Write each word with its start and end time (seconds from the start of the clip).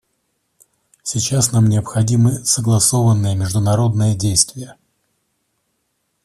Сейчас 1.03 1.51
нам 1.51 1.69
необходимы 1.69 2.43
согласованные 2.43 3.35
международные 3.35 4.15
действия. 4.15 4.75